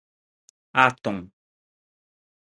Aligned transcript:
atom 0.85 1.17